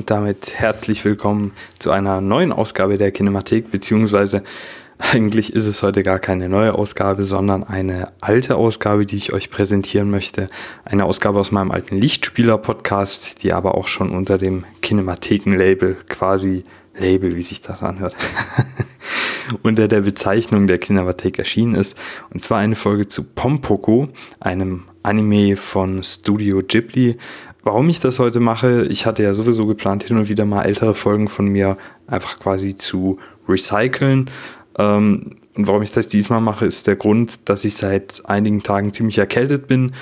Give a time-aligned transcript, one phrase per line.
[0.00, 4.42] und damit herzlich willkommen zu einer neuen Ausgabe der Kinematik, beziehungsweise
[4.98, 9.50] eigentlich ist es heute gar keine neue Ausgabe, sondern eine alte Ausgabe, die ich euch
[9.50, 10.48] präsentieren möchte.
[10.86, 16.64] Eine Ausgabe aus meinem alten Lichtspieler-Podcast, die aber auch schon unter dem Kinematheken-Label, quasi
[16.98, 18.16] Label, wie sich das anhört,
[19.62, 21.94] unter der Bezeichnung der Kinemathek erschienen ist.
[22.32, 24.08] Und zwar eine Folge zu Pompoko,
[24.40, 27.16] einem Anime von Studio Ghibli.
[27.62, 30.94] Warum ich das heute mache, ich hatte ja sowieso geplant, hin und wieder mal ältere
[30.94, 31.76] Folgen von mir
[32.06, 34.30] einfach quasi zu recyceln.
[34.78, 38.92] Ähm, und warum ich das diesmal mache, ist der Grund, dass ich seit einigen Tagen
[38.92, 39.92] ziemlich erkältet bin,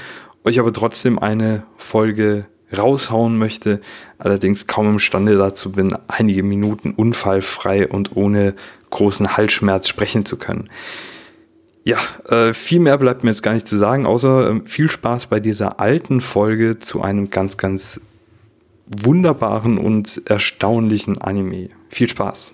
[0.45, 3.81] euch aber trotzdem eine Folge raushauen möchte,
[4.19, 8.55] allerdings kaum imstande dazu bin, einige Minuten unfallfrei und ohne
[8.91, 10.69] großen Halsschmerz sprechen zu können.
[11.88, 11.98] Ja,
[12.30, 15.40] äh, viel mehr bleibt mir jetzt gar nicht zu sagen, außer äh, viel Spaß bei
[15.40, 18.00] dieser alten Folge zu einem ganz, ganz
[18.88, 21.70] wunderbaren und erstaunlichen Anime.
[21.90, 22.54] Viel Spaß.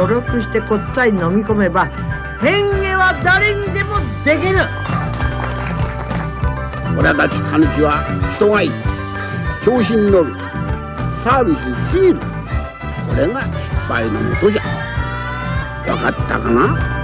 [0.00, 1.84] 努力してこっさり飲み込めば
[2.40, 4.60] 変化は誰にでもできる
[6.97, 8.03] 俺たちタヌキは
[8.35, 8.71] 人がいい
[9.63, 10.33] 調子に乗る
[11.23, 13.51] サービスすぎるこれが失
[13.87, 14.61] 敗のもとじゃ。
[15.85, 16.95] 分かったかな？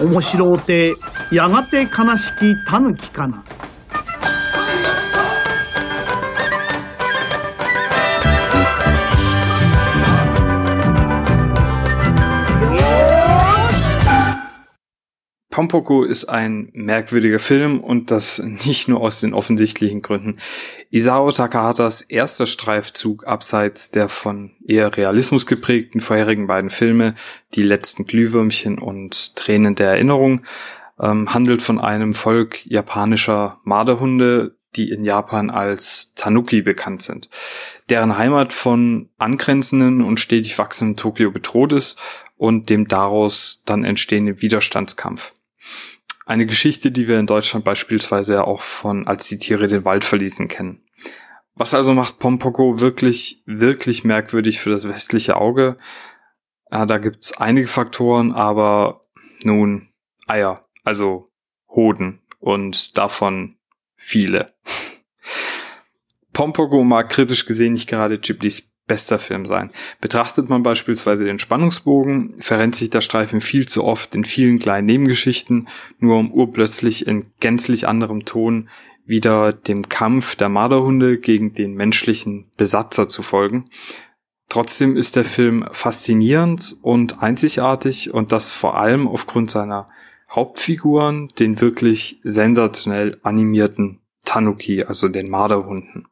[0.00, 0.96] 面白うて
[1.30, 3.44] やがて悲しき狸かな
[15.60, 20.38] 「Pompoko ist ein merkwürdiger Film und das nicht nur aus den offensichtlichen Gründen.
[20.88, 27.14] Isao Takahatas erster Streifzug abseits der von eher Realismus geprägten vorherigen beiden Filme,
[27.54, 30.46] Die letzten Glühwürmchen und Tränen der Erinnerung,
[30.98, 37.28] ähm, handelt von einem Volk japanischer Marderhunde, die in Japan als Tanuki bekannt sind,
[37.90, 41.98] deren Heimat von angrenzenden und stetig wachsenden Tokio bedroht ist
[42.38, 45.34] und dem daraus dann entstehenden Widerstandskampf.
[46.30, 50.46] Eine Geschichte, die wir in Deutschland beispielsweise auch von Als die Tiere den Wald verließen
[50.46, 50.84] kennen.
[51.56, 55.76] Was also macht Pompoko wirklich, wirklich merkwürdig für das westliche Auge?
[56.70, 59.00] Ja, da gibt's einige Faktoren, aber
[59.42, 59.88] nun
[60.28, 61.32] Eier, also
[61.68, 63.56] Hoden und davon
[63.96, 64.54] viele.
[66.32, 69.70] Pompoko mag kritisch gesehen nicht gerade Ghiblis bester Film sein.
[70.00, 74.86] Betrachtet man beispielsweise den Spannungsbogen, verrennt sich der Streifen viel zu oft in vielen kleinen
[74.86, 75.68] Nebengeschichten,
[76.00, 78.68] nur um urplötzlich in gänzlich anderem Ton
[79.06, 83.70] wieder dem Kampf der Marderhunde gegen den menschlichen Besatzer zu folgen.
[84.48, 89.88] Trotzdem ist der Film faszinierend und einzigartig und das vor allem aufgrund seiner
[90.28, 96.08] Hauptfiguren, den wirklich sensationell animierten Tanuki, also den Marderhunden.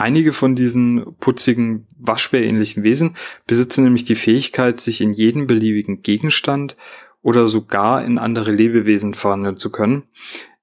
[0.00, 3.16] Einige von diesen putzigen, waschbärähnlichen Wesen
[3.46, 6.76] besitzen nämlich die Fähigkeit, sich in jeden beliebigen Gegenstand
[7.22, 10.04] oder sogar in andere Lebewesen verwandeln zu können.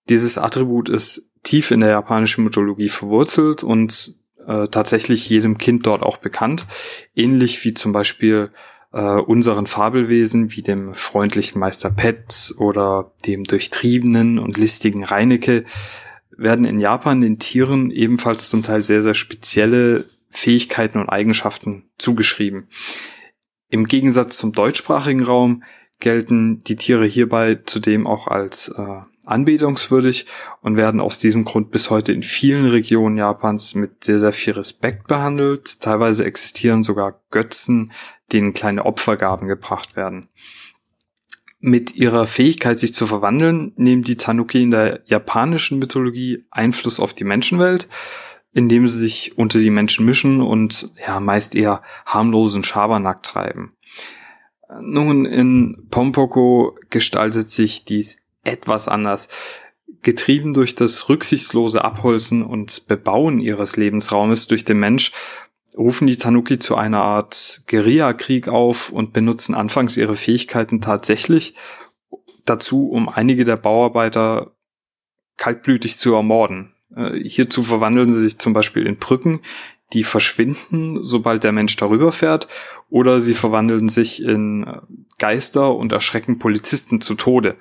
[0.10, 4.16] Dieses Attribut ist tief in der japanischen Mythologie verwurzelt und
[4.48, 6.66] äh, tatsächlich jedem Kind dort auch bekannt,
[7.16, 8.50] ähnlich wie zum Beispiel
[8.92, 15.66] äh, unseren Fabelwesen wie dem freundlichen Meister Petz oder dem durchtriebenen und listigen Reinecke,
[16.38, 22.70] werden in Japan den Tieren ebenfalls zum Teil sehr, sehr spezielle Fähigkeiten und Eigenschaften zugeschrieben.
[23.70, 25.64] Im Gegensatz zum deutschsprachigen Raum
[26.00, 30.26] gelten die Tiere hierbei zudem auch als äh, anbetungswürdig
[30.62, 34.54] und werden aus diesem Grund bis heute in vielen Regionen Japans mit sehr, sehr viel
[34.54, 35.82] Respekt behandelt.
[35.82, 37.92] Teilweise existieren sogar Götzen,
[38.32, 40.30] denen kleine Opfergaben gebracht werden.
[41.68, 47.14] Mit ihrer Fähigkeit, sich zu verwandeln, nehmen die Tanuki in der japanischen Mythologie Einfluss auf
[47.14, 47.90] die Menschenwelt,
[48.54, 53.74] indem sie sich unter die Menschen mischen und ja meist eher harmlosen Schabernack treiben.
[54.80, 59.28] Nun, in Pompoko gestaltet sich dies etwas anders.
[60.04, 65.12] Getrieben durch das rücksichtslose Abholzen und Bebauen ihres Lebensraumes durch den Mensch
[65.78, 71.56] rufen die Tanuki zu einer Art Guerillakrieg auf und benutzen anfangs ihre Fähigkeiten tatsächlich
[72.46, 74.52] dazu, um einige der Bauarbeiter
[75.38, 76.74] kaltblütig zu ermorden.
[76.96, 79.42] Äh, hierzu verwandeln sie sich zum Beispiel in Brücken,
[79.94, 82.48] die verschwinden, sobald der Mensch darüber fährt,
[82.90, 84.80] oder sie verwandeln sich in äh,
[85.18, 87.56] Geister und erschrecken Polizisten zu Tode.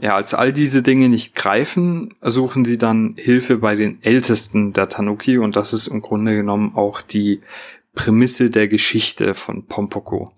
[0.00, 4.88] Ja, als all diese Dinge nicht greifen, suchen sie dann Hilfe bei den Ältesten der
[4.88, 7.40] Tanuki und das ist im Grunde genommen auch die
[7.94, 10.32] Prämisse der Geschichte von Pompoko.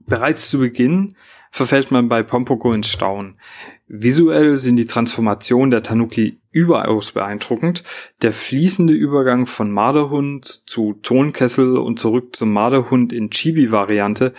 [0.00, 1.14] Bereits zu Beginn
[1.50, 3.38] verfällt man bei Pompoko ins Staunen.
[3.86, 7.84] Visuell sind die Transformationen der Tanuki überaus beeindruckend.
[8.22, 14.34] Der fließende Übergang von Marderhund zu Tonkessel und zurück zum Marderhund in Chibi-Variante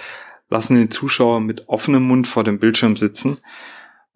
[0.50, 3.38] lassen den Zuschauer mit offenem Mund vor dem Bildschirm sitzen.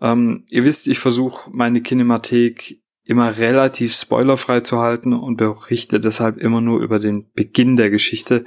[0.01, 6.38] Ähm, ihr wisst, ich versuche meine Kinemathek immer relativ spoilerfrei zu halten und berichte deshalb
[6.38, 8.46] immer nur über den Beginn der Geschichte.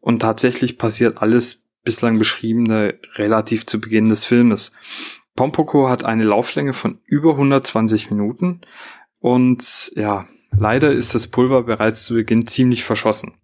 [0.00, 4.72] Und tatsächlich passiert alles bislang beschriebene relativ zu Beginn des Filmes.
[5.34, 8.60] Pompoko hat eine Lauflänge von über 120 Minuten
[9.18, 13.34] und ja, leider ist das Pulver bereits zu Beginn ziemlich verschossen.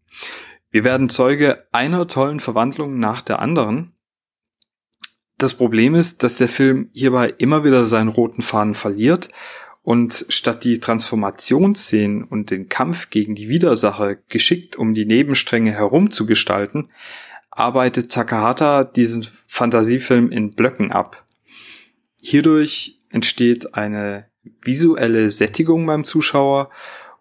[0.71, 3.93] Wir werden Zeuge einer tollen Verwandlung nach der anderen.
[5.43, 9.29] Das Problem ist, dass der Film hierbei immer wieder seinen roten Faden verliert
[9.83, 16.13] und statt die Transformationsszenen und den Kampf gegen die Widersacher geschickt um die Nebenstränge herum
[16.13, 16.91] zu gestalten,
[17.51, 21.27] arbeitet Takahata diesen Fantasiefilm in Blöcken ab.
[22.21, 24.27] Hierdurch entsteht eine
[24.61, 26.71] visuelle Sättigung beim Zuschauer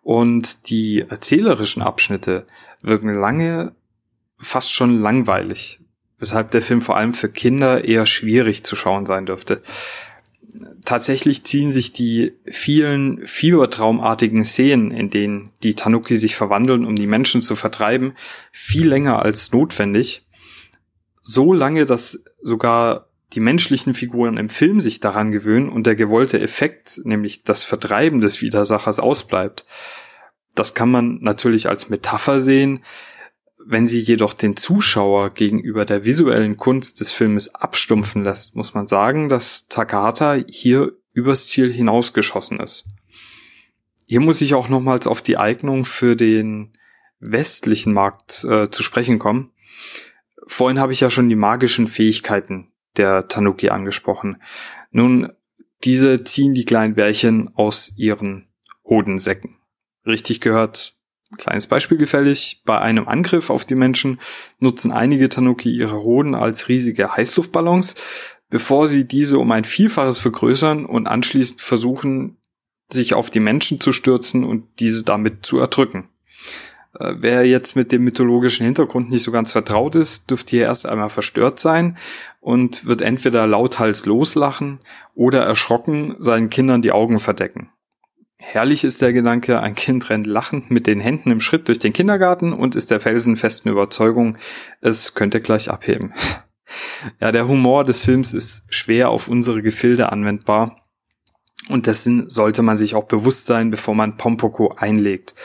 [0.03, 2.45] und die erzählerischen Abschnitte
[2.83, 3.74] wirken lange
[4.38, 5.79] fast schon langweilig,
[6.21, 9.62] weshalb der Film vor allem für Kinder eher schwierig zu schauen sein dürfte
[10.85, 17.07] tatsächlich ziehen sich die vielen fiebertraumartigen Szenen, in denen die Tanuki sich verwandeln, um die
[17.07, 18.13] Menschen zu vertreiben,
[18.51, 20.25] viel länger als notwendig.
[21.21, 26.39] So lange, dass sogar die menschlichen Figuren im Film sich daran gewöhnen und der gewollte
[26.39, 29.65] Effekt, nämlich das Vertreiben des Widersachers, ausbleibt.
[30.56, 32.83] Das kann man natürlich als Metapher sehen,
[33.65, 38.87] wenn sie jedoch den Zuschauer gegenüber der visuellen Kunst des Filmes abstumpfen lässt, muss man
[38.87, 42.85] sagen, dass Takahata hier übers Ziel hinausgeschossen ist.
[44.05, 46.73] Hier muss ich auch nochmals auf die Eignung für den
[47.19, 49.51] westlichen Markt äh, zu sprechen kommen.
[50.47, 54.41] Vorhin habe ich ja schon die magischen Fähigkeiten der Tanuki angesprochen.
[54.91, 55.31] Nun,
[55.83, 58.49] diese ziehen die kleinen Bärchen aus ihren
[58.83, 59.57] Hodensäcken.
[60.05, 60.97] Richtig gehört,
[61.37, 62.61] Kleines Beispiel gefällig.
[62.65, 64.19] Bei einem Angriff auf die Menschen
[64.59, 67.95] nutzen einige Tanuki ihre Hoden als riesige Heißluftballons,
[68.49, 72.37] bevor sie diese um ein Vielfaches vergrößern und anschließend versuchen,
[72.89, 76.09] sich auf die Menschen zu stürzen und diese damit zu erdrücken.
[76.99, 80.85] Äh, wer jetzt mit dem mythologischen Hintergrund nicht so ganz vertraut ist, dürfte hier erst
[80.85, 81.97] einmal verstört sein
[82.41, 84.79] und wird entweder lauthals loslachen
[85.15, 87.69] oder erschrocken seinen Kindern die Augen verdecken.
[88.43, 91.93] Herrlich ist der Gedanke, ein Kind rennt lachend mit den Händen im Schritt durch den
[91.93, 94.38] Kindergarten und ist der felsenfesten Überzeugung,
[94.81, 96.13] es könnte gleich abheben.
[97.19, 100.88] Ja, der Humor des Films ist schwer auf unsere Gefilde anwendbar
[101.67, 105.35] und dessen sollte man sich auch bewusst sein, bevor man Pompoko einlegt.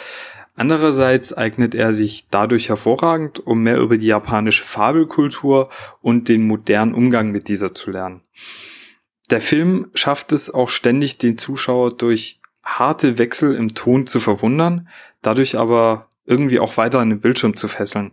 [0.55, 5.69] Andererseits eignet er sich dadurch hervorragend, um mehr über die japanische Fabelkultur
[6.01, 8.23] und den modernen Umgang mit dieser zu lernen.
[9.31, 14.89] Der Film schafft es auch ständig, den Zuschauer durch harte Wechsel im Ton zu verwundern,
[15.23, 18.13] dadurch aber irgendwie auch weiter an den Bildschirm zu fesseln.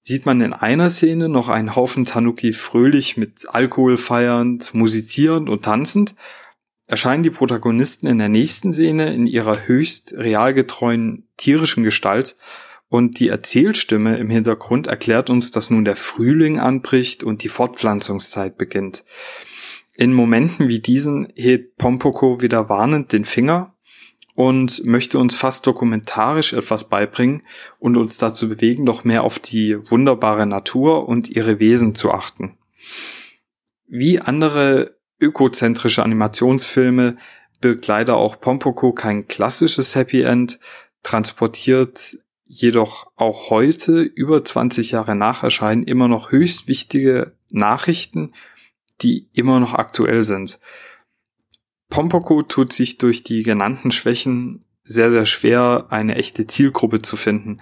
[0.00, 5.64] Sieht man in einer Szene noch einen Haufen Tanuki fröhlich mit Alkohol feiernd, musizierend und
[5.64, 6.14] tanzend,
[6.86, 12.36] erscheinen die Protagonisten in der nächsten Szene in ihrer höchst realgetreuen tierischen Gestalt
[12.88, 18.58] und die Erzählstimme im Hintergrund erklärt uns, dass nun der Frühling anbricht und die Fortpflanzungszeit
[18.58, 19.04] beginnt.
[19.94, 23.74] In Momenten wie diesen hebt Pompoko wieder warnend den Finger
[24.34, 27.42] und möchte uns fast dokumentarisch etwas beibringen
[27.78, 32.56] und uns dazu bewegen, doch mehr auf die wunderbare Natur und ihre Wesen zu achten.
[33.86, 37.16] Wie andere ökozentrische Animationsfilme
[37.60, 40.58] birgt leider auch Pompoko kein klassisches Happy End,
[41.02, 48.32] transportiert jedoch auch heute, über 20 Jahre nach Erscheinen, immer noch höchst wichtige Nachrichten,
[49.02, 50.58] die immer noch aktuell sind.
[51.90, 57.60] Pompoko tut sich durch die genannten Schwächen sehr, sehr schwer, eine echte Zielgruppe zu finden.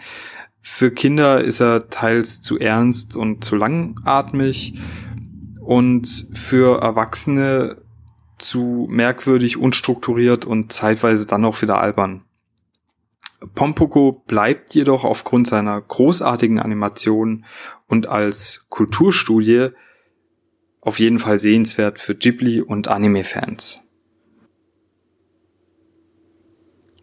[0.61, 4.79] Für Kinder ist er teils zu ernst und zu langatmig
[5.61, 7.83] und für Erwachsene
[8.39, 12.25] zu merkwürdig, unstrukturiert und zeitweise dann auch wieder albern.
[13.55, 17.45] Pompoko bleibt jedoch aufgrund seiner großartigen Animation
[17.87, 19.69] und als Kulturstudie
[20.81, 23.88] auf jeden Fall sehenswert für Ghibli und Anime-Fans.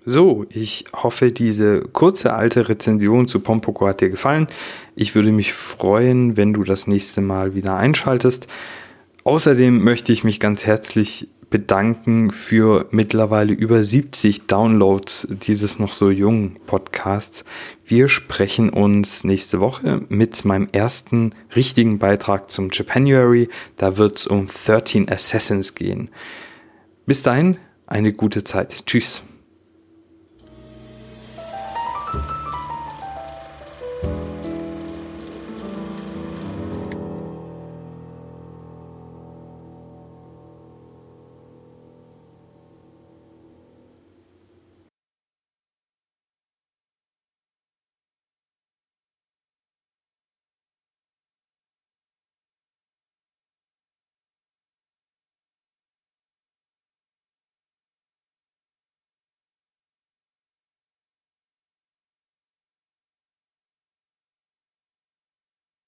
[0.05, 4.47] So, ich hoffe, diese kurze alte Rezension zu Pompoko hat dir gefallen.
[4.95, 8.47] Ich würde mich freuen, wenn du das nächste Mal wieder einschaltest.
[9.23, 16.11] Außerdem möchte ich mich ganz herzlich bedanken für mittlerweile über 70 Downloads dieses noch so
[16.11, 17.43] jungen Podcasts.
[17.83, 23.49] Wir sprechen uns nächste Woche mit meinem ersten richtigen Beitrag zum Japanuary.
[23.77, 26.09] Da wird es um 13 Assassins gehen.
[27.07, 27.57] Bis dahin,
[27.87, 28.85] eine gute Zeit.
[28.85, 29.23] Tschüss.